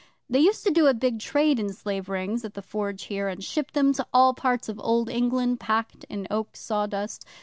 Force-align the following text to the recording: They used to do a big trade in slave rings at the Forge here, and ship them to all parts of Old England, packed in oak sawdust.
They 0.27 0.39
used 0.39 0.63
to 0.63 0.71
do 0.71 0.87
a 0.87 0.95
big 0.95 1.19
trade 1.19 1.59
in 1.59 1.71
slave 1.73 2.09
rings 2.09 2.43
at 2.43 2.55
the 2.55 2.63
Forge 2.63 3.03
here, 3.03 3.27
and 3.27 3.43
ship 3.43 3.69
them 3.73 3.93
to 3.93 4.07
all 4.11 4.33
parts 4.33 4.67
of 4.67 4.79
Old 4.79 5.11
England, 5.11 5.59
packed 5.59 6.05
in 6.09 6.25
oak 6.31 6.55
sawdust. 6.57 7.23